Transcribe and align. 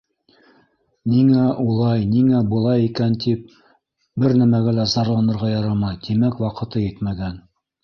Ниңә 1.11 1.43
улай, 1.63 2.07
ниңә 2.13 2.39
былай 2.55 2.87
икән, 2.87 3.19
тип, 3.25 3.53
бер 4.25 4.35
нәмәгә 4.41 4.75
лә 4.81 4.89
зарланырға 4.97 5.53
ярамай, 5.55 6.03
тимәк, 6.09 6.43
ваҡыты 6.49 6.87
етмәгән. 6.91 7.41